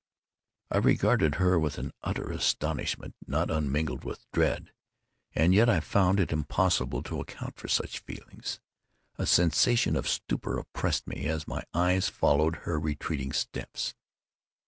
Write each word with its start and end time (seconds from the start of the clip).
I 0.71 0.79
regarded 0.79 1.35
her 1.35 1.59
with 1.59 1.77
an 1.77 1.93
utter 2.01 2.31
astonishment 2.31 3.13
not 3.27 3.51
unmingled 3.51 4.03
with 4.03 4.25
dread—and 4.31 5.53
yet 5.53 5.69
I 5.69 5.79
found 5.79 6.19
it 6.19 6.31
impossible 6.31 7.03
to 7.03 7.19
account 7.19 7.57
for 7.57 7.67
such 7.67 7.99
feelings. 7.99 8.59
A 9.19 9.27
sensation 9.27 9.95
of 9.95 10.09
stupor 10.09 10.57
oppressed 10.57 11.05
me, 11.05 11.27
as 11.27 11.47
my 11.47 11.61
eyes 11.75 12.09
followed 12.09 12.55
her 12.65 12.79
retreating 12.79 13.31
steps. 13.31 13.93